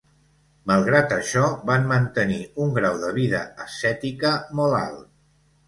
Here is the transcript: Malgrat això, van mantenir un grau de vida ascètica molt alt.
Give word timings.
Malgrat 0.69 1.13
això, 1.17 1.43
van 1.71 1.85
mantenir 1.91 2.39
un 2.65 2.75
grau 2.79 2.99
de 3.05 3.13
vida 3.21 3.45
ascètica 3.69 4.35
molt 4.63 4.83
alt. 4.83 5.09